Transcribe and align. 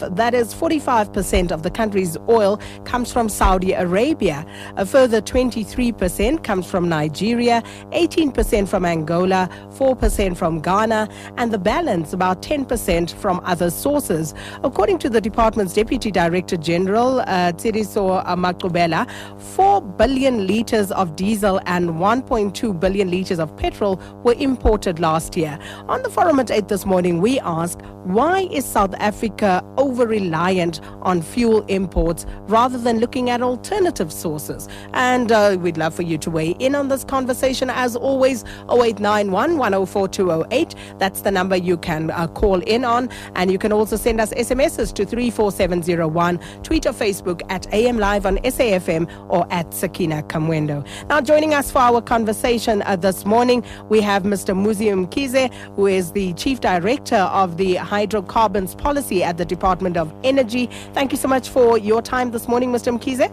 That 0.00 0.34
is 0.34 0.54
45% 0.54 1.50
of 1.50 1.62
the 1.62 1.70
country's 1.70 2.16
oil 2.28 2.60
comes 2.84 3.12
from 3.12 3.28
Saudi 3.28 3.72
Arabia. 3.72 4.46
A 4.76 4.86
further 4.86 5.20
23% 5.20 6.42
comes 6.44 6.66
from 6.70 6.88
Nigeria, 6.88 7.62
18% 7.92 8.68
from 8.68 8.84
Angola, 8.84 9.48
4% 9.70 10.36
from 10.36 10.60
Ghana, 10.60 11.08
and 11.36 11.52
the 11.52 11.58
balance, 11.58 12.12
about 12.12 12.42
10%, 12.42 13.14
from 13.14 13.40
other 13.44 13.70
sources. 13.70 14.34
According 14.64 14.98
to 14.98 15.10
the 15.10 15.20
department's 15.20 15.74
Deputy 15.74 16.10
Director 16.10 16.56
General, 16.56 17.20
uh, 17.20 17.52
Tseliso 17.52 18.24
Maqubela, 18.36 19.08
4 19.40 19.82
billion 19.82 20.46
litres 20.46 20.90
of 20.92 21.16
diesel 21.16 21.60
and 21.66 21.90
1.2 21.90 22.78
billion 22.78 23.10
litres 23.10 23.38
of 23.38 23.54
petrol 23.56 23.96
were 24.24 24.34
imported 24.38 25.00
last 25.00 25.36
year. 25.36 25.58
On 25.88 26.02
the 26.02 26.10
forum 26.10 26.40
at 26.40 26.50
8 26.50 26.68
this 26.68 26.86
morning, 26.86 27.20
we 27.20 27.40
ask 27.40 27.78
why 28.04 28.48
is 28.50 28.64
South 28.64 28.94
Africa 28.98 29.62
over 29.88 30.06
reliant 30.06 30.80
on 31.02 31.22
fuel 31.22 31.64
imports 31.66 32.26
rather 32.42 32.76
than 32.76 32.98
looking 32.98 33.30
at 33.30 33.40
alternative 33.40 34.12
sources. 34.12 34.68
And 34.92 35.32
uh, 35.32 35.56
we'd 35.58 35.78
love 35.78 35.94
for 35.94 36.02
you 36.02 36.18
to 36.18 36.30
weigh 36.30 36.50
in 36.58 36.74
on 36.74 36.88
this 36.88 37.04
conversation. 37.04 37.70
As 37.70 37.96
always, 37.96 38.44
0891 38.70 39.56
104 39.56 40.08
208. 40.08 40.74
That's 40.98 41.22
the 41.22 41.30
number 41.30 41.56
you 41.56 41.78
can 41.78 42.10
uh, 42.10 42.26
call 42.28 42.60
in 42.62 42.84
on. 42.84 43.08
And 43.34 43.50
you 43.50 43.58
can 43.58 43.72
also 43.72 43.96
send 43.96 44.20
us 44.20 44.32
SMSs 44.34 44.92
to 44.94 45.06
34701, 45.06 46.38
tweet 46.62 46.86
or 46.86 46.92
Facebook 46.92 47.40
at 47.48 47.72
AM 47.72 47.98
Live 47.98 48.26
on 48.26 48.36
SAFM 48.38 49.08
or 49.30 49.46
at 49.50 49.72
Sakina 49.72 50.22
Kamwendo. 50.24 50.86
Now, 51.08 51.20
joining 51.22 51.54
us 51.54 51.70
for 51.70 51.78
our 51.78 52.02
conversation 52.02 52.82
uh, 52.82 52.96
this 52.96 53.24
morning, 53.24 53.64
we 53.88 54.02
have 54.02 54.24
Mr. 54.24 54.54
Muzi 54.54 54.88
Mkhize, 55.06 55.52
who 55.76 55.86
is 55.86 56.12
the 56.12 56.34
Chief 56.34 56.60
Director 56.60 57.16
of 57.16 57.56
the 57.56 57.76
Hydrocarbons 57.76 58.74
Policy 58.74 59.24
at 59.24 59.38
the 59.38 59.44
Department 59.44 59.77
Department 59.78 59.96
of 59.96 60.12
Energy. 60.24 60.66
Thank 60.92 61.12
you 61.12 61.18
so 61.18 61.28
much 61.28 61.48
for 61.48 61.78
your 61.78 62.02
time 62.02 62.32
this 62.32 62.48
morning, 62.48 62.72
Mr. 62.72 62.92
Mkhize. 62.96 63.28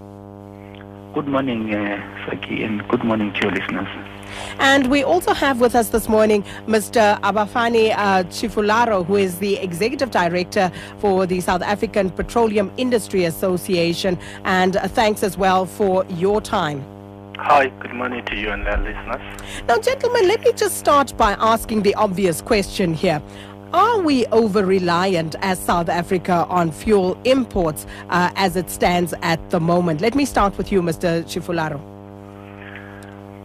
Good 1.14 1.28
morning, 1.28 1.74
uh, 1.74 2.26
Saki, 2.26 2.64
and 2.64 2.88
good 2.88 3.04
morning 3.04 3.34
to 3.34 3.40
your 3.42 3.52
listeners. 3.52 3.88
And 4.60 4.88
we 4.88 5.04
also 5.04 5.34
have 5.34 5.62
with 5.62 5.76
us 5.76 5.90
this 5.90 6.10
morning 6.10 6.44
Mr. 6.68 7.20
Avhapfani 7.22 7.94
uh, 7.96 8.24
Tshifularo, 8.26 9.06
who 9.06 9.16
is 9.16 9.40
the 9.40 9.58
Executive 9.58 10.12
Director 10.12 10.72
for 11.00 11.26
the 11.26 11.40
South 11.42 11.62
African 11.62 12.10
Petroleum 12.12 12.72
Industry 12.78 13.26
Association. 13.26 14.20
And 14.44 14.76
uh, 14.78 14.88
thanks 14.88 15.24
as 15.24 15.38
well 15.38 15.66
for 15.66 16.06
your 16.10 16.42
time. 16.42 16.84
Hi, 17.38 17.68
good 17.82 17.94
morning 17.94 18.24
to 18.26 18.36
you 18.36 18.50
and 18.50 18.68
our 18.68 18.78
listeners. 18.78 19.22
Now, 19.68 19.78
gentlemen, 19.80 20.28
let 20.28 20.42
me 20.42 20.54
just 20.54 20.78
start 20.78 21.16
by 21.18 21.34
asking 21.34 21.84
the 21.84 21.94
obvious 21.96 22.42
question 22.42 22.94
here. 22.94 23.22
Are 23.74 24.00
we 24.02 24.26
over 24.28 24.66
reliant 24.66 25.36
as 25.42 25.60
South 25.60 25.90
Africa 25.90 26.46
on 26.50 26.72
fuel 26.72 27.18
imports 27.24 27.86
uh, 28.10 28.32
as 28.36 28.56
it 28.56 28.70
stands 28.70 29.14
at 29.22 29.50
the 29.50 29.60
moment? 29.60 30.02
Let 30.02 30.16
me 30.16 30.26
start 30.26 30.58
with 30.58 30.72
you, 30.72 30.82
Mr. 30.82 31.24
Tshifularo. 31.24 31.80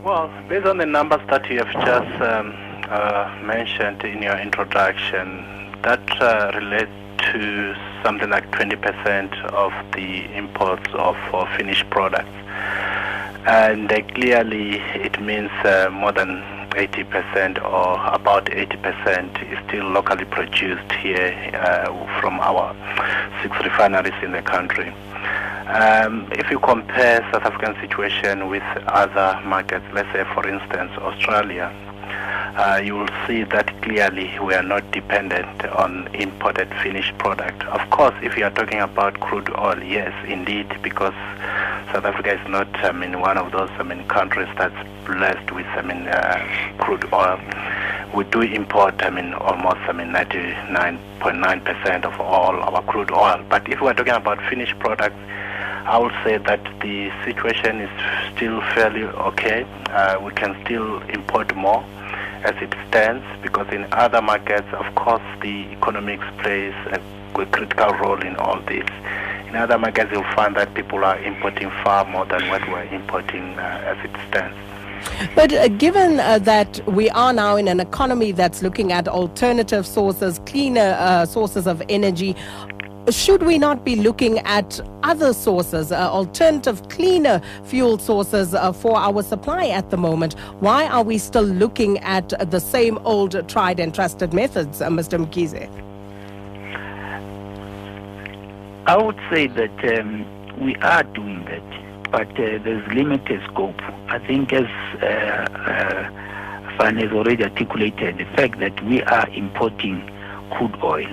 Well, 0.04 0.30
based 0.48 0.66
on 0.66 0.78
the 0.78 0.86
numbers 0.86 1.20
that 1.28 1.48
you 1.50 1.58
have 1.58 1.72
just 1.72 2.22
um, 2.22 2.54
uh, 2.88 3.38
mentioned 3.42 4.02
in 4.04 4.22
your 4.22 4.38
introduction, 4.38 5.44
that 5.82 6.22
uh, 6.22 6.52
relates 6.54 6.90
to 7.32 7.74
something 8.02 8.30
like 8.30 8.50
20% 8.50 9.44
of 9.52 9.72
the 9.92 10.24
imports 10.36 10.88
of 10.94 11.16
finished 11.56 11.88
products. 11.90 12.28
And 13.46 13.90
uh, 13.90 14.02
clearly, 14.14 14.76
it 14.94 15.20
means 15.20 15.50
uh, 15.64 15.88
more 15.92 16.12
than 16.12 16.42
80% 16.70 17.62
or 17.64 18.14
about 18.14 18.46
80% 18.46 19.52
is 19.52 19.58
still 19.68 19.86
locally 19.88 20.24
produced 20.24 20.92
here 20.92 21.32
uh, 21.54 22.20
from 22.20 22.40
our 22.40 22.74
six 23.42 23.56
refineries 23.64 24.14
in 24.22 24.32
the 24.32 24.42
country. 24.42 24.92
Um, 25.66 26.28
if 26.32 26.50
you 26.50 26.58
compare 26.58 27.20
South 27.32 27.44
African 27.44 27.74
situation 27.80 28.48
with 28.48 28.62
other 28.86 29.40
markets, 29.44 29.86
let's 29.92 30.10
say 30.12 30.24
for 30.34 30.46
instance 30.48 30.90
Australia, 30.98 31.72
uh, 32.56 32.80
you 32.82 32.94
will 32.94 33.08
see 33.26 33.44
that 33.44 33.80
clearly 33.82 34.36
we 34.40 34.54
are 34.54 34.62
not 34.62 34.90
dependent 34.90 35.64
on 35.66 36.08
imported 36.14 36.68
finished 36.82 37.16
product. 37.18 37.62
Of 37.64 37.88
course, 37.90 38.14
if 38.22 38.36
you 38.36 38.44
are 38.44 38.50
talking 38.50 38.80
about 38.80 39.20
crude 39.20 39.48
oil, 39.56 39.82
yes, 39.82 40.12
indeed, 40.26 40.66
because 40.82 41.14
South 41.92 42.04
Africa 42.04 42.40
is 42.40 42.48
not, 42.48 42.68
I 42.84 42.92
mean, 42.92 43.20
one 43.20 43.36
of 43.36 43.50
those, 43.50 43.70
I 43.78 43.82
mean, 43.82 44.06
countries 44.06 44.48
that's 44.56 44.74
blessed 45.06 45.50
with, 45.50 45.66
I 45.66 45.82
mean, 45.82 46.06
uh, 46.06 46.76
crude 46.78 47.04
oil. 47.12 47.40
We 48.14 48.24
do 48.24 48.42
import, 48.42 49.02
I 49.02 49.10
mean, 49.10 49.34
almost, 49.34 49.80
I 49.88 49.92
mean, 49.92 50.08
99.9% 50.08 52.04
of 52.04 52.20
all 52.20 52.56
our 52.60 52.82
crude 52.84 53.10
oil. 53.10 53.44
But 53.48 53.68
if 53.68 53.80
we're 53.80 53.94
talking 53.94 54.12
about 54.12 54.38
finished 54.48 54.78
products, 54.78 55.16
I 55.86 55.98
would 55.98 56.14
say 56.22 56.38
that 56.38 56.62
the 56.80 57.10
situation 57.24 57.80
is 57.80 57.90
still 58.36 58.60
fairly 58.74 59.02
okay. 59.02 59.64
Uh, 59.90 60.20
we 60.22 60.30
can 60.32 60.56
still 60.64 61.00
import 61.08 61.54
more 61.56 61.84
as 62.44 62.54
it 62.62 62.72
stands 62.88 63.24
because 63.42 63.66
in 63.72 63.86
other 63.92 64.22
markets, 64.22 64.68
of 64.72 64.94
course, 64.94 65.22
the 65.40 65.66
economics 65.72 66.24
plays 66.38 66.74
a, 66.92 67.00
a 67.40 67.46
critical 67.46 67.92
role 67.94 68.20
in 68.20 68.36
all 68.36 68.60
this. 68.60 68.88
In 69.50 69.56
other 69.56 69.78
markets, 69.78 70.10
you'll 70.12 70.22
find 70.34 70.54
that 70.54 70.74
people 70.74 71.04
are 71.04 71.18
importing 71.18 71.70
far 71.82 72.04
more 72.04 72.24
than 72.24 72.48
what 72.48 72.62
we're 72.68 72.84
importing 72.84 73.58
uh, 73.58 73.96
as 73.96 73.98
it 74.04 74.16
stands. 74.28 74.56
But 75.34 75.52
uh, 75.52 75.66
given 75.66 76.20
uh, 76.20 76.38
that 76.40 76.80
we 76.86 77.10
are 77.10 77.32
now 77.32 77.56
in 77.56 77.66
an 77.66 77.80
economy 77.80 78.30
that's 78.30 78.62
looking 78.62 78.92
at 78.92 79.08
alternative 79.08 79.88
sources, 79.88 80.40
cleaner 80.46 80.96
uh, 80.96 81.26
sources 81.26 81.66
of 81.66 81.82
energy, 81.88 82.36
should 83.10 83.42
we 83.42 83.58
not 83.58 83.84
be 83.84 83.96
looking 83.96 84.38
at 84.40 84.80
other 85.02 85.32
sources, 85.32 85.90
uh, 85.90 85.96
alternative, 85.96 86.88
cleaner 86.88 87.42
fuel 87.64 87.98
sources 87.98 88.54
uh, 88.54 88.72
for 88.72 88.96
our 88.96 89.20
supply 89.20 89.66
at 89.66 89.90
the 89.90 89.96
moment? 89.96 90.38
Why 90.60 90.86
are 90.86 91.02
we 91.02 91.18
still 91.18 91.42
looking 91.42 91.98
at 91.98 92.28
the 92.52 92.60
same 92.60 92.98
old 92.98 93.48
tried 93.48 93.80
and 93.80 93.92
trusted 93.92 94.32
methods, 94.32 94.80
uh, 94.80 94.90
Mr. 94.90 95.18
Mkhize? 95.18 95.89
I 98.86 98.96
would 98.96 99.18
say 99.30 99.46
that 99.46 99.98
um, 99.98 100.24
we 100.58 100.74
are 100.76 101.02
doing 101.02 101.44
that, 101.44 102.10
but 102.10 102.30
uh, 102.30 102.58
there's 102.64 102.86
limited 102.92 103.42
scope. 103.50 103.80
I 104.08 104.18
think, 104.18 104.52
as 104.52 104.66
uh, 105.02 105.06
uh, 105.06 106.76
Fan 106.76 106.96
has 106.96 107.12
already 107.12 107.44
articulated, 107.44 108.18
the 108.18 108.24
fact 108.36 108.58
that 108.60 108.82
we 108.84 109.02
are 109.02 109.28
importing 109.30 110.00
crude 110.50 110.76
oil 110.82 111.08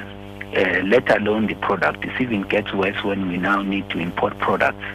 uh, 0.56 0.82
let 0.86 1.10
alone 1.16 1.48
the 1.48 1.56
product. 1.56 2.04
It 2.06 2.22
even 2.22 2.44
gets 2.44 2.72
worse 2.74 3.04
when 3.04 3.28
we 3.28 3.38
now 3.38 3.62
need 3.62 3.90
to 3.92 4.00
import 4.00 4.38
products. 4.40 4.86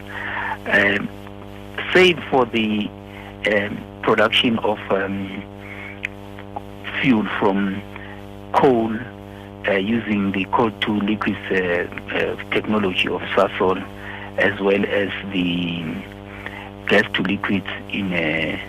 Um, 0.67 1.09
save 1.93 2.21
for 2.29 2.45
the 2.45 2.89
um, 3.51 3.83
production 4.01 4.59
of 4.59 4.79
um, 4.91 5.43
fuel 7.01 7.25
from 7.39 7.81
coal 8.53 8.93
uh, 9.67 9.73
using 9.73 10.31
the 10.31 10.45
coal 10.45 10.71
to 10.71 10.91
liquids 10.91 11.37
uh, 11.51 11.87
uh, 12.15 12.51
technology 12.51 13.07
of 13.07 13.21
Sasol, 13.33 13.81
as 14.37 14.59
well 14.59 14.83
as 14.85 15.09
the 15.31 15.83
gas 16.87 17.09
to 17.13 17.21
liquids 17.21 17.67
in 17.89 18.13
uh, 18.13 18.59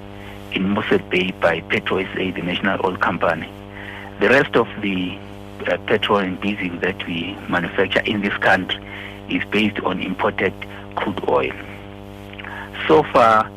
in 0.53 0.69
Mossel 0.71 0.99
Bay 1.11 1.33
by 1.41 1.61
PetroSA, 1.63 2.35
the 2.35 2.43
national 2.43 2.85
oil 2.87 2.97
company. 2.97 3.49
The 4.21 4.29
rest 4.29 4.55
of 4.55 4.69
the 4.81 5.19
petrol 5.87 6.19
and 6.19 6.41
diesel 6.41 6.79
that 6.81 7.05
we 7.07 7.37
manufacture 7.49 8.01
in 8.01 8.21
this 8.21 8.37
country 8.39 8.81
is 9.29 9.45
based 9.51 9.81
on 9.81 10.01
imported 10.01 10.55
crude 10.95 11.29
oil. 11.29 11.53
So 12.87 13.03
far, 13.13 13.51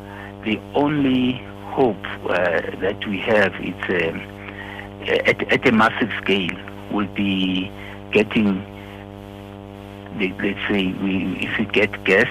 the 0.44 0.60
only 0.74 1.34
hope 1.70 2.04
uh, 2.24 2.60
that 2.80 3.04
we 3.06 3.18
have 3.18 3.54
is 3.60 3.74
um, 3.88 4.20
at, 5.06 5.52
at, 5.52 5.66
a 5.66 5.72
massive 5.72 6.10
scale 6.22 6.56
will 6.90 7.06
be 7.08 7.70
getting, 8.12 8.64
let's 10.18 10.58
say, 10.68 10.92
we, 10.92 11.38
if 11.40 11.58
we 11.58 11.64
get 11.66 12.04
gas, 12.04 12.28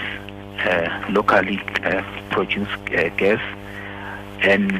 uh, 0.65 1.05
locally 1.11 1.59
uh, 1.83 2.03
produced 2.31 2.71
uh, 2.95 3.09
gas, 3.17 3.39
and 4.41 4.71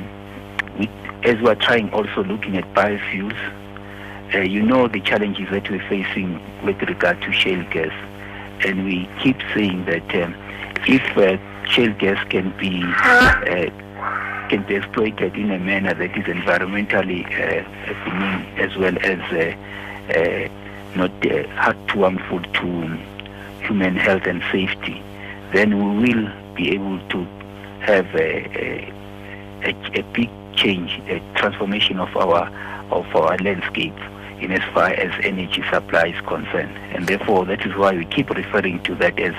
we, 0.80 0.90
as 1.24 1.40
we're 1.42 1.56
trying 1.56 1.92
also 1.94 2.24
looking 2.24 2.58
at 2.58 2.66
biofuels, 2.74 3.38
uh, 4.34 4.40
you 4.40 4.62
know 4.62 4.88
the 4.88 5.00
challenges 5.02 5.50
that 5.52 5.70
we're 5.70 5.88
facing 5.88 6.42
with 6.66 6.82
regard 6.82 7.22
to 7.22 7.32
shale 7.32 7.64
gas, 7.72 7.92
and 8.66 8.86
we 8.86 9.08
keep 9.22 9.38
saying 9.54 9.86
that 9.86 10.16
um, 10.16 10.36
if 10.88 11.18
uh, 11.18 11.38
shale 11.68 11.94
gas 11.94 12.22
can 12.30 12.50
be 12.58 12.84
uh, 12.84 13.70
can 14.50 14.64
be 14.64 14.76
exploited 14.76 15.36
in 15.36 15.52
a 15.52 15.60
manner 15.60 15.94
that 15.94 16.18
is 16.18 16.26
environmentally 16.26 17.26
uh, 17.26 17.64
as 18.62 18.76
well 18.78 18.98
as 19.04 19.20
uh, 19.32 19.56
uh, 20.18 20.50
not 20.96 21.12
harmful 21.56 22.42
to 22.42 22.98
human 23.66 23.96
health 23.96 24.24
and 24.26 24.42
safety, 24.52 25.02
then 25.54 26.00
we 26.00 26.14
will 26.14 26.32
be 26.56 26.74
able 26.74 27.00
to 27.10 27.24
have 27.82 28.08
a, 28.16 28.92
a, 29.64 30.00
a 30.00 30.02
big 30.14 30.30
change, 30.56 30.92
a 31.08 31.22
transformation 31.36 32.00
of 32.00 32.16
our 32.16 32.50
of 32.90 33.06
our 33.16 33.38
landscape 33.40 33.98
in 34.40 34.52
as 34.52 34.64
far 34.74 34.90
as 34.92 35.12
energy 35.26 35.64
supply 35.70 36.08
is 36.08 36.22
concerned. 36.26 36.76
And 36.96 37.06
therefore, 37.08 37.46
that 37.46 37.66
is 37.66 37.76
why 37.76 37.96
we 37.96 38.06
keep 38.06 38.30
referring 38.30 38.82
to 38.84 38.96
that 38.96 39.20
as 39.20 39.36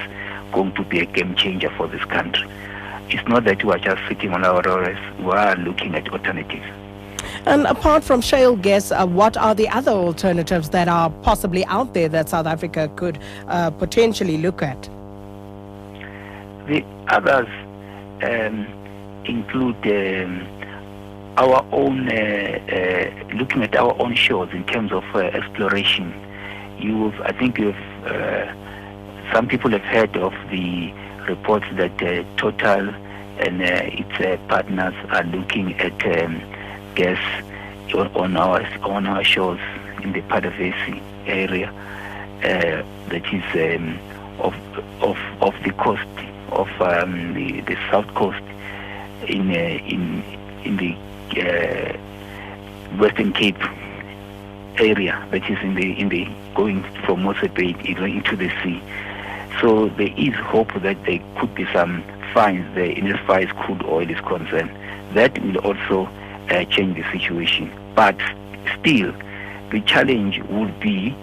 going 0.52 0.72
to 0.75 0.84
be 0.84 1.00
a 1.00 1.06
game 1.06 1.34
changer 1.34 1.70
for 1.76 1.88
this 1.88 2.04
country. 2.04 2.49
It's 3.10 3.26
not 3.28 3.44
that 3.44 3.64
we 3.64 3.72
are 3.72 3.78
just 3.78 4.02
sitting 4.08 4.32
on 4.32 4.44
our 4.44 4.62
laurels, 4.62 4.99
we 5.19 5.31
are 5.31 5.56
looking 5.56 5.94
at 5.94 6.08
alternatives. 6.10 6.66
And 7.46 7.66
apart 7.66 8.05
from 8.05 8.20
shale 8.20 8.56
gas, 8.56 8.93
uh, 8.93 9.06
what 9.06 9.37
are 9.37 9.55
the 9.55 9.69
other 9.69 9.93
alternatives 9.93 10.70
that 10.70 10.88
are 10.88 11.10
possibly 11.22 11.64
out 11.66 11.94
there 11.94 12.08
that 12.08 12.28
South 12.28 12.46
Africa 12.46 12.90
could 12.96 13.19
uh, 13.46 13.70
potentially 13.70 14.37
look 14.37 14.62
at? 14.62 14.82
The 16.66 16.84
others 17.08 17.49
um, 18.22 18.66
include 19.25 19.76
um, 19.87 20.46
our 21.38 21.64
own, 21.72 22.08
uh, 22.11 22.14
uh, 22.14 23.34
looking 23.34 23.62
at 23.62 23.75
our 23.76 23.94
own 24.02 24.14
shores 24.14 24.50
in 24.52 24.64
terms 24.64 24.93
of 24.93 25.04
uh, 25.14 25.19
exploration. 25.19 26.12
You've, 26.78 27.19
I 27.22 27.32
think 27.32 27.58
you've, 27.58 27.76
uh, 28.04 28.52
some 29.32 29.48
people 29.48 29.70
have 29.70 29.82
heard 29.82 30.16
of 30.16 30.32
the 30.50 30.92
reports 31.28 31.66
that 31.72 32.02
uh, 32.02 32.25
Total 32.36 32.88
and 33.38 33.62
its 33.62 34.40
partners 34.48 34.94
are 35.10 35.25
looking 35.25 35.78
at 35.78 36.22
um, 36.22 36.40
gas 36.94 37.19
on, 37.94 38.36
our 38.36 38.62
on 38.82 39.06
our 39.06 39.22
shores 39.25 39.60
in 40.02 40.12
the 40.12 40.22
Palavesi 40.22 41.00
area 41.26 41.72
that 43.08 43.26
is 43.32 43.44
um, 43.54 43.98
of 44.40 44.54
of 45.02 45.16
of 45.40 45.54
the 45.62 45.72
coast 45.72 46.06
of 46.52 46.69
um, 46.80 47.34
the, 47.34 47.60
the 47.62 47.76
south 47.90 48.12
coast 48.14 48.42
in 49.26 49.50
in 49.50 50.22
in 50.64 50.76
the 50.76 50.96
uh, 51.40 51.96
Western 52.98 53.32
Cape 53.32 53.62
area 54.78 55.26
that 55.30 55.48
is 55.50 55.58
in 55.62 55.75
the 55.75 55.98
in 55.98 56.08
the 56.08 56.28
going 56.54 56.82
from 57.04 57.22
Mozambique 57.22 57.84
into 57.84 58.36
the 58.36 58.50
sea. 58.62 58.82
So 59.60 59.88
there 59.90 60.12
is 60.16 60.34
hope 60.34 60.72
that 60.82 61.05
there 61.05 61.20
could 61.38 61.55
be 61.55 61.66
some 61.72 62.02
fines 62.32 62.66
there 62.75 62.90
in 62.90 63.08
as 63.12 63.26
far 63.26 63.40
as 63.40 63.50
crude 63.52 63.84
oil 63.84 64.08
is 64.08 64.20
concerned. 64.20 64.70
That 65.14 65.38
will 65.43 65.58
also 65.58 66.06
uh, 66.50 66.64
change 66.66 66.96
the 66.96 67.05
situation. 67.10 67.72
But 67.94 68.16
still, 68.78 69.12
the 69.70 69.81
challenge 69.87 70.40
would 70.44 70.78
be 70.81 71.14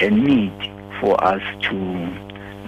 a 0.00 0.10
need 0.10 0.52
for 1.00 1.22
us 1.22 1.42
to 1.62 1.78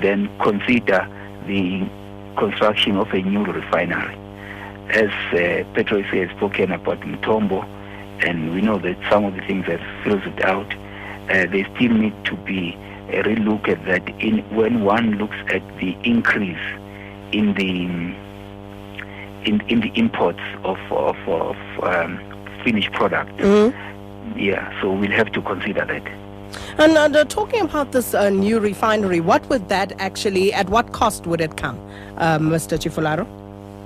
then 0.00 0.28
consider 0.40 1.08
the 1.46 1.88
construction 2.36 2.96
of 2.96 3.12
a 3.12 3.22
new 3.22 3.44
refinery 3.44 4.18
as 4.90 5.10
uh, 5.32 5.64
PetroSA 5.74 6.26
has 6.26 6.36
spoken 6.36 6.72
about 6.72 7.00
Mthombo, 7.00 7.64
and 8.24 8.54
we 8.54 8.60
know 8.60 8.78
that 8.78 8.96
some 9.10 9.24
of 9.24 9.34
the 9.34 9.40
things 9.42 9.66
have 9.66 9.80
filtered 10.02 10.40
out, 10.42 10.72
uh, 11.30 11.46
they 11.46 11.64
still 11.74 11.92
need 11.92 12.24
to 12.26 12.36
be 12.36 12.76
relook 13.22 13.68
at 13.68 13.84
that 13.86 14.08
in 14.20 14.38
when 14.54 14.84
one 14.84 15.12
looks 15.12 15.36
at 15.48 15.62
the 15.78 15.96
increase 16.02 16.66
in 17.32 17.54
the 17.54 17.84
in, 19.48 19.60
in 19.68 19.80
the 19.80 19.92
imports 19.94 20.40
of 20.64 20.78
of, 20.90 21.16
of 21.28 21.56
um, 21.82 22.18
finished 22.64 22.92
product. 22.92 23.36
Mm-hmm. 23.36 24.38
Yeah, 24.38 24.80
so 24.80 24.92
we'll 24.92 25.10
have 25.12 25.32
to 25.32 25.42
consider 25.42 25.84
that. 25.84 26.24
And 26.78 26.96
uh, 26.96 27.24
talking 27.24 27.60
about 27.60 27.92
this 27.92 28.14
uh, 28.14 28.30
new 28.30 28.58
refinery, 28.58 29.20
what 29.20 29.48
would 29.48 29.68
that 29.68 29.92
actually, 30.00 30.52
at 30.52 30.68
what 30.70 30.92
cost 30.92 31.26
would 31.26 31.40
it 31.40 31.56
come, 31.56 31.78
uh, 32.16 32.38
Mr. 32.38 32.78
Tshifularo? 32.78 33.26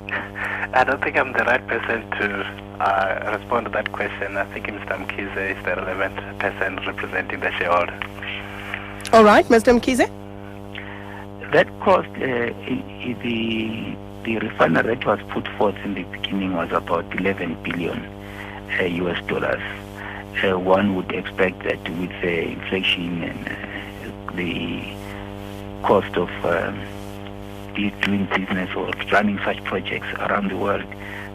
I 0.73 0.83
don't 0.83 1.01
think 1.03 1.17
I'm 1.17 1.33
the 1.33 1.43
right 1.43 1.65
person 1.67 2.09
to 2.11 2.43
uh, 2.79 3.37
respond 3.37 3.65
to 3.65 3.71
that 3.71 3.91
question. 3.91 4.37
I 4.37 4.45
think 4.53 4.67
Mr. 4.67 5.05
Mkhize 5.05 5.57
is 5.57 5.65
the 5.65 5.75
relevant 5.75 6.15
person 6.39 6.77
representing 6.85 7.39
the 7.39 7.51
shareholder. 7.51 7.99
All 9.11 9.23
right, 9.23 9.43
Mr. 9.47 9.73
Mkhize. 9.73 10.07
That 11.51 11.67
cost, 11.79 12.07
uh, 12.09 12.53
the 13.23 13.95
the 14.23 14.37
refinery 14.37 14.95
that 14.95 15.03
was 15.03 15.19
put 15.29 15.47
forth 15.57 15.75
in 15.77 15.95
the 15.95 16.03
beginning 16.03 16.53
was 16.53 16.71
about 16.71 17.05
11 17.17 17.57
billion 17.63 18.05
uh, 18.79 18.83
US 18.83 19.25
dollars. 19.25 19.61
Uh, 20.43 20.59
one 20.59 20.95
would 20.95 21.11
expect 21.11 21.63
that 21.63 21.81
with 21.97 22.11
the 22.21 22.49
inflation 22.51 23.23
and 23.23 23.47
uh, 23.47 24.35
the 24.35 24.93
cost 25.81 26.15
of 26.15 26.29
um, 26.45 26.79
doing 27.73 28.25
business 28.27 28.69
or 28.75 28.91
running 29.11 29.39
such 29.39 29.63
projects 29.63 30.07
around 30.19 30.51
the 30.51 30.57
world, 30.57 30.85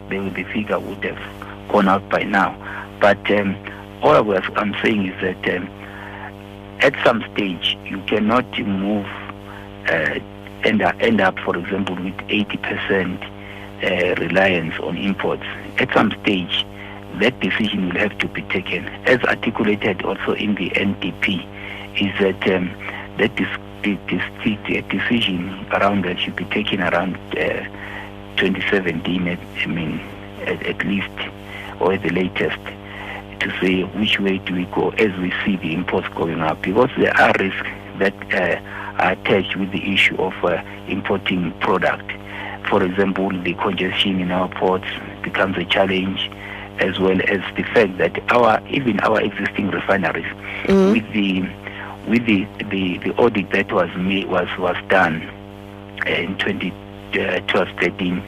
the, 0.07 0.19
the 0.29 0.43
figure 0.45 0.79
would 0.79 1.03
have 1.03 1.67
gone 1.67 1.89
out 1.89 2.07
by 2.07 2.23
now. 2.23 2.55
But 3.01 3.29
um, 3.31 3.57
all 4.01 4.15
I 4.15 4.21
was, 4.21 4.43
I'm 4.55 4.73
saying 4.81 5.07
is 5.07 5.21
that 5.21 5.57
um, 5.57 5.67
at 6.79 6.93
some 7.03 7.23
stage 7.33 7.77
you 7.85 8.01
cannot 8.03 8.45
move 8.59 9.05
uh, 9.87 10.19
end, 10.63 10.81
up, 10.81 10.95
end 10.99 11.21
up, 11.21 11.37
for 11.39 11.57
example, 11.57 11.95
with 11.95 12.17
80% 12.17 13.21
uh, 13.83 14.21
reliance 14.21 14.77
on 14.79 14.97
imports. 14.97 15.43
At 15.77 15.93
some 15.93 16.11
stage, 16.23 16.65
that 17.19 17.39
decision 17.39 17.89
will 17.89 17.99
have 17.99 18.17
to 18.19 18.27
be 18.27 18.41
taken. 18.43 18.87
As 19.05 19.21
articulated 19.23 20.01
also 20.03 20.33
in 20.33 20.55
the 20.55 20.69
NDP, 20.71 21.45
is 22.01 22.19
that 22.19 22.55
um, 22.55 22.71
that 23.17 23.35
decision 24.89 25.65
around 25.71 26.03
that 26.05 26.19
should 26.19 26.35
be 26.35 26.45
taken 26.45 26.81
around 26.81 27.15
uh, 27.37 27.63
2017, 28.37 29.27
I 29.27 29.65
mean, 29.67 29.99
at, 30.41 30.61
at, 30.63 30.85
least, 30.85 31.09
or 31.79 31.93
at 31.93 32.01
the 32.01 32.09
latest, 32.09 32.59
to 33.45 33.59
say 33.59 33.83
which 33.99 34.19
way 34.19 34.39
do 34.39 34.55
we 34.55 34.65
go 34.65 34.89
as 34.89 35.15
we 35.19 35.31
see 35.45 35.55
the 35.57 35.73
imports 35.73 36.07
going 36.15 36.41
up, 36.41 36.61
because 36.63 36.89
there 36.97 37.15
are 37.15 37.31
risks 37.39 37.67
that 37.99 38.15
uh, 38.33 38.59
are 39.01 39.11
attached 39.11 39.55
with 39.55 39.71
the 39.71 39.93
issue 39.93 40.15
of 40.17 40.33
uh, 40.43 40.61
importing 40.87 41.51
product. 41.59 42.11
For 42.69 42.83
example, 42.83 43.29
the 43.29 43.53
congestion 43.53 44.19
in 44.19 44.31
our 44.31 44.49
ports 44.49 44.87
becomes 45.21 45.57
a 45.57 45.65
challenge 45.65 46.31
as 46.79 46.99
well 46.99 47.19
as 47.21 47.41
the 47.55 47.63
fact 47.73 47.97
that 47.99 48.19
our 48.31 48.61
even 48.67 48.99
our 49.01 49.21
existing 49.21 49.69
refineries 49.69 50.25
mm-hmm. 50.63 50.91
with 50.91 51.13
the 51.13 51.41
with 52.09 52.25
the, 52.25 52.45
the, 52.69 52.97
the 52.99 53.15
audit 53.15 53.49
that 53.51 53.71
was 53.71 53.89
made, 53.95 54.27
was 54.27 54.49
was 54.57 54.75
done 54.89 55.21
uh, 56.05 56.09
in 56.09 56.37
2012 56.37 57.67
uh, 57.67 57.81
13, 57.81 58.19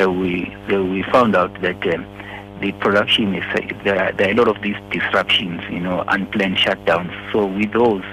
uh, 0.00 0.10
we 0.10 0.54
we 0.68 1.02
found 1.04 1.36
out 1.36 1.52
that 1.60 1.80
um, 1.94 2.06
the 2.60 2.72
production 2.72 3.34
is 3.34 3.44
there, 3.84 4.12
there 4.12 4.28
are 4.28 4.32
a 4.32 4.34
lot 4.34 4.48
of 4.48 4.62
these 4.62 4.76
disruptions, 4.90 5.62
you 5.70 5.80
know, 5.80 6.04
unplanned 6.08 6.56
shutdowns. 6.56 7.12
So 7.32 7.46
with 7.46 7.72
those, 7.72 8.04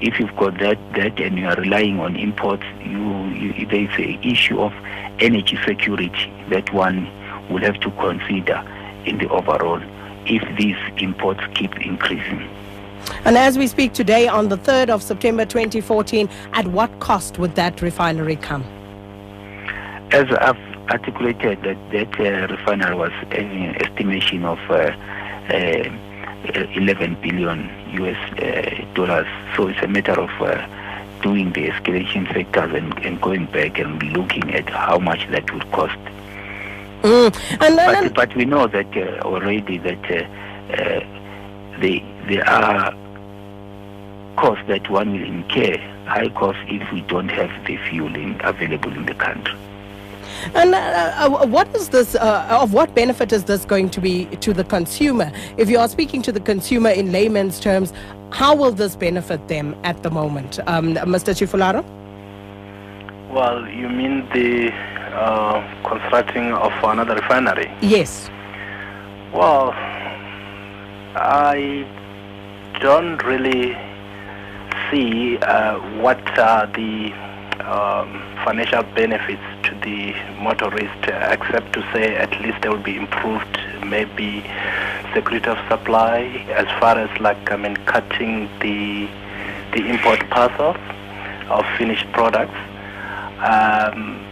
if 0.00 0.18
you've 0.18 0.34
got 0.36 0.58
that 0.60 0.78
that 0.94 1.20
and 1.20 1.38
you 1.38 1.46
are 1.46 1.56
relying 1.56 2.00
on 2.00 2.16
imports, 2.16 2.64
you, 2.84 3.26
you 3.28 3.66
there 3.66 3.82
is 3.82 3.98
an 3.98 4.22
issue 4.22 4.60
of 4.60 4.72
energy 5.18 5.58
security 5.66 6.32
that 6.48 6.72
one 6.72 7.08
will 7.50 7.60
have 7.60 7.78
to 7.80 7.90
consider 7.92 8.64
in 9.04 9.18
the 9.18 9.28
overall 9.28 9.80
if 10.26 10.42
these 10.56 10.76
imports 10.98 11.40
keep 11.54 11.76
increasing. 11.80 12.48
And 13.24 13.36
as 13.36 13.58
we 13.58 13.66
speak 13.66 13.92
today, 13.92 14.28
on 14.28 14.48
the 14.48 14.58
3rd 14.58 14.90
of 14.90 15.02
September 15.02 15.44
2014, 15.44 16.28
at 16.52 16.66
what 16.68 17.00
cost 17.00 17.38
would 17.38 17.54
that 17.54 17.80
refinery 17.82 18.36
come? 18.36 18.62
As 20.12 20.26
I've 20.40 20.69
articulated, 20.90 21.62
that, 21.62 21.78
that 21.92 22.20
uh, 22.20 22.52
refinery 22.52 22.94
was 22.94 23.12
an 23.30 23.76
estimation 23.76 24.44
of 24.44 24.58
uh, 24.70 24.92
uh, 25.52 25.90
11 26.74 27.16
billion 27.22 27.70
US 28.02 28.32
uh, 28.38 28.84
dollars. 28.94 29.26
So 29.56 29.68
it's 29.68 29.80
a 29.82 29.88
matter 29.88 30.18
of 30.20 30.30
uh, 30.40 30.66
doing 31.22 31.52
the 31.52 31.68
escalation 31.68 32.26
factors 32.26 32.74
and, 32.74 32.98
and, 33.04 33.20
going 33.20 33.46
back 33.46 33.78
and 33.78 34.02
looking 34.14 34.52
at 34.54 34.68
how 34.70 34.98
much 34.98 35.28
that 35.30 35.52
would 35.52 35.70
cost. 35.70 35.98
Mm. 37.02 37.34
And, 37.60 38.14
but, 38.14 38.14
but, 38.28 38.36
we 38.36 38.44
know 38.44 38.66
that 38.66 38.96
uh, 38.96 39.20
already 39.26 39.78
that 39.78 40.02
they, 41.80 42.04
there 42.26 42.48
are 42.48 42.94
costs 44.36 44.64
that 44.68 44.88
one 44.90 45.12
will 45.12 45.24
incur, 45.24 45.76
high 46.06 46.28
costs 46.30 46.62
if 46.66 46.90
we 46.92 47.02
don't 47.02 47.28
have 47.28 47.50
the 47.66 47.76
fuel 47.88 48.14
in, 48.14 48.40
available 48.42 48.92
in 48.92 49.06
the 49.06 49.14
country. 49.14 49.58
And 50.54 50.74
uh, 50.74 50.78
uh, 50.78 51.46
what 51.46 51.74
is 51.76 51.88
this, 51.90 52.14
uh, 52.14 52.46
of 52.50 52.72
what 52.72 52.94
benefit 52.94 53.32
is 53.32 53.44
this 53.44 53.64
going 53.64 53.90
to 53.90 54.00
be 54.00 54.26
to 54.26 54.52
the 54.52 54.64
consumer? 54.64 55.30
If 55.56 55.68
you 55.68 55.78
are 55.78 55.88
speaking 55.88 56.22
to 56.22 56.32
the 56.32 56.40
consumer 56.40 56.90
in 56.90 57.12
layman's 57.12 57.60
terms, 57.60 57.92
how 58.30 58.54
will 58.54 58.72
this 58.72 58.96
benefit 58.96 59.48
them 59.48 59.76
at 59.84 60.02
the 60.02 60.10
moment? 60.10 60.58
Um, 60.66 60.94
Mr. 60.94 61.34
Tshifularo? 61.34 61.84
Well, 63.30 63.68
you 63.68 63.88
mean 63.88 64.28
the 64.32 64.72
uh, 65.12 65.88
constructing 65.88 66.52
of 66.52 66.72
another 66.82 67.14
refinery? 67.14 67.70
Yes. 67.80 68.28
Well, 69.32 69.72
I 71.16 71.86
don't 72.80 73.22
really 73.22 73.76
see 74.90 75.38
uh, 75.38 75.78
what 76.00 76.20
are 76.38 76.66
the 76.66 77.12
um, 77.64 78.22
financial 78.44 78.82
benefits 78.94 79.42
the 79.82 80.12
motorist, 80.40 81.08
uh, 81.08 81.28
except 81.30 81.72
to 81.74 81.82
say 81.92 82.16
at 82.16 82.30
least 82.40 82.60
there 82.62 82.70
will 82.70 82.82
be 82.82 82.96
improved 82.96 83.58
maybe 83.84 84.44
security 85.14 85.48
of 85.48 85.58
supply, 85.68 86.20
as 86.50 86.66
far 86.80 86.98
as 86.98 87.10
like 87.20 87.50
I 87.50 87.56
mean 87.56 87.76
cutting 87.86 88.48
the 88.60 89.08
the 89.72 89.88
import 89.88 90.20
parcels 90.30 90.76
of 91.48 91.64
finished 91.78 92.10
products. 92.12 92.58
Um, 93.40 94.24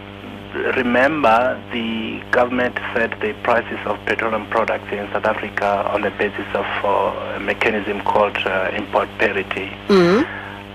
remember, 0.75 1.61
the 1.71 2.21
government 2.31 2.77
set 2.93 3.19
the 3.19 3.33
prices 3.43 3.79
of 3.85 4.03
petroleum 4.05 4.47
products 4.47 4.91
in 4.91 5.07
South 5.11 5.25
Africa 5.25 5.89
on 5.93 6.01
the 6.01 6.11
basis 6.11 6.47
of 6.53 6.65
uh, 6.83 7.35
a 7.35 7.39
mechanism 7.39 8.01
called 8.01 8.37
uh, 8.37 8.71
import 8.73 9.09
parity. 9.17 9.69
Mm. 9.87 10.27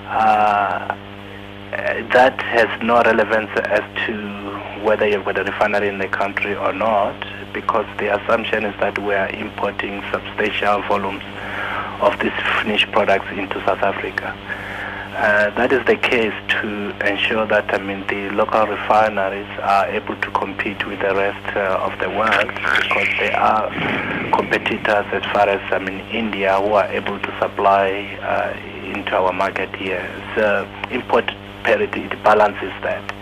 Uh, 0.07 0.97
that 2.13 2.41
has 2.41 2.69
no 2.83 3.03
relevance 3.03 3.51
as 3.65 3.83
to 4.07 4.13
whether 4.85 5.09
you've 5.09 5.25
got 5.25 5.39
a 5.39 5.45
refinery 5.45 5.89
in 5.89 5.99
the 5.99 6.09
country 6.09 6.55
or 6.55 6.73
not, 6.73 7.17
because 7.53 7.87
the 7.99 8.15
assumption 8.15 8.65
is 8.65 8.79
that 8.81 8.99
we 8.99 9.15
are 9.15 9.31
importing 9.31 10.03
substantial 10.13 10.83
volumes 10.83 11.25
of 12.01 12.19
these 12.21 12.33
finished 12.61 12.91
products 12.93 13.27
into 13.33 13.59
South 13.65 13.83
Africa. 13.83 14.37
Uh, 15.17 15.49
that 15.51 15.73
is 15.73 15.85
the 15.87 15.97
case 15.97 16.35
to 16.49 16.91
ensure 17.07 17.47
that 17.47 17.73
I 17.73 17.79
mean 17.79 18.05
the 18.09 18.31
local 18.31 18.67
refineries 18.67 19.47
are 19.61 19.87
able 19.87 20.17
to 20.17 20.31
compete 20.33 20.85
with 20.89 20.99
the 20.99 21.15
rest 21.15 21.57
uh, 21.57 21.87
of 21.87 21.97
the 22.01 22.11
world 22.11 22.49
because 22.49 23.09
they 23.21 23.31
are 23.31 23.71
competitors 24.33 25.07
as 25.13 25.23
far 25.33 25.49
as 25.49 25.63
I 25.73 25.79
mean 25.79 26.01
India 26.11 26.59
who 26.61 26.73
are 26.73 26.89
able 26.89 27.21
to 27.21 27.39
supply 27.39 28.19
uh, 28.23 28.59
into 28.91 29.15
our 29.15 29.33
market 29.33 29.73
here. 29.77 30.05
So 30.35 30.69
import 30.91 31.31
parity 31.63 32.03
it 32.03 32.23
balances 32.25 32.73
that. 32.83 33.14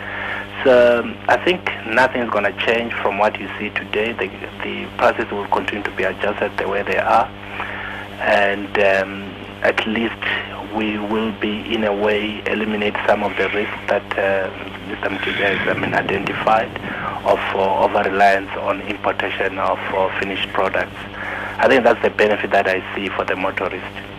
So 0.65 1.03
I 1.29 1.37
think 1.45 1.65
nothing 1.87 2.23
is 2.23 2.31
going 2.31 2.45
to 2.45 2.57
change 2.65 2.93
from 2.95 3.19
what 3.19 3.41
you 3.41 3.49
see 3.59 3.71
today. 3.71 4.13
The, 4.13 4.29
the 4.63 4.89
prices 4.97 5.31
will 5.33 5.47
continue 5.49 5.83
to 5.83 5.91
be 5.93 6.05
adjusted 6.05 6.57
the 6.57 6.69
way 6.69 6.83
they 6.83 6.99
are, 6.99 7.27
and 8.21 8.71
um, 8.79 9.23
at 9.63 9.85
least 9.87 10.23
we 10.75 10.99
will 10.99 11.33
be, 11.41 11.75
in 11.75 11.85
a 11.85 11.93
way, 11.93 12.43
eliminate 12.47 12.95
some 13.07 13.23
of 13.23 13.37
the 13.37 13.49
risks 13.51 13.79
that 13.89 14.07
uh, 14.19 14.51
Mr. 14.89 15.17
Mkhize 15.17 15.59
has 15.59 15.77
I 15.77 15.81
mean, 15.81 15.95
identified 15.95 16.71
of 17.27 17.39
uh, 17.55 17.85
over-reliance 17.85 18.51
on 18.59 18.81
importation 18.83 19.59
of 19.59 19.79
uh, 19.95 20.21
finished 20.21 20.49
products. 20.51 20.97
I 21.59 21.69
think 21.69 21.85
that's 21.85 22.01
the 22.03 22.11
benefit 22.11 22.51
that 22.53 22.67
I 22.69 22.83
see 22.95 23.09
for 23.09 23.25
the 23.25 23.37
motorist. 23.37 24.12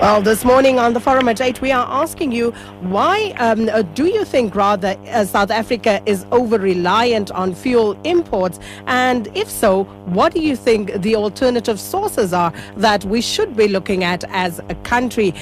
Well, 0.00 0.20
this 0.20 0.44
morning 0.44 0.78
on 0.78 0.92
the 0.92 1.00
forum 1.00 1.28
at 1.28 1.40
8, 1.40 1.60
we 1.60 1.72
are 1.72 1.86
asking 1.88 2.32
you 2.32 2.50
why 2.80 3.34
um, 3.38 3.68
uh, 3.68 3.82
do 3.82 4.06
you 4.06 4.24
think 4.24 4.54
rather 4.54 4.96
uh, 5.08 5.24
South 5.24 5.50
Africa 5.50 6.02
is 6.06 6.26
over 6.32 6.58
reliant 6.58 7.30
on 7.30 7.54
fuel 7.54 7.98
imports? 8.04 8.60
And 8.86 9.28
if 9.34 9.50
so, 9.50 9.84
what 10.06 10.34
do 10.34 10.40
you 10.40 10.54
think 10.54 10.92
the 11.02 11.16
alternative 11.16 11.80
sources 11.80 12.32
are 12.32 12.52
that 12.76 13.04
we 13.04 13.20
should 13.20 13.56
be 13.56 13.68
looking 13.68 14.04
at 14.04 14.24
as 14.30 14.60
a 14.68 14.74
country? 14.84 15.34